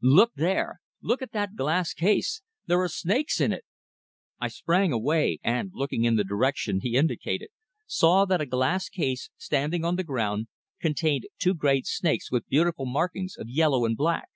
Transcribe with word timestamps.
"Look 0.00 0.34
there! 0.36 0.78
Look 1.02 1.22
at 1.22 1.32
that 1.32 1.56
glass 1.56 1.92
case! 1.92 2.40
There 2.66 2.80
are 2.80 2.86
snakes 2.88 3.40
in 3.40 3.52
it!" 3.52 3.64
I 4.38 4.46
sprang 4.46 4.92
away, 4.92 5.38
and 5.42 5.72
looking 5.74 6.04
in 6.04 6.14
the 6.14 6.22
direction 6.22 6.78
he 6.80 6.94
indicated 6.94 7.48
saw 7.84 8.24
that 8.26 8.40
a 8.40 8.46
glass 8.46 8.88
case, 8.88 9.28
standing 9.36 9.84
on 9.84 9.96
the 9.96 10.04
ground, 10.04 10.46
contained 10.80 11.26
two 11.40 11.52
great 11.54 11.84
snakes 11.84 12.30
with 12.30 12.46
beautiful 12.48 12.86
markings 12.86 13.34
of 13.36 13.48
yellow 13.48 13.84
and 13.84 13.96
black. 13.96 14.28